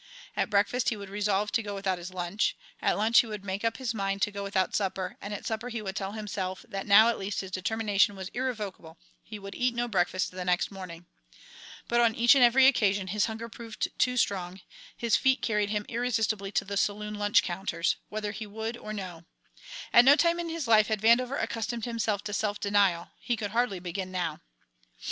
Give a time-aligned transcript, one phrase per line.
[0.35, 3.63] At breakfast he would resolve to go without his lunch, at lunch he would make
[3.63, 6.87] up his mind to go without supper, and at supper he would tell himself that
[6.87, 11.05] now at least his determination was irrevocable he would eat no breakfast the next morning.
[11.87, 14.61] But on each and every occasion his hunger proved too strong,
[14.97, 19.25] his feet carried him irresistibly to the saloon lunch counters, whether he would or no.
[19.93, 23.51] At no time in his life had Vandover accustomed himself to self denial; he could
[23.51, 24.41] hardly begin now.